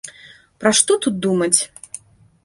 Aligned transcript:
Пра 0.63 0.71
што 0.79 0.97
тут 1.03 1.19
думаць? 1.25 1.57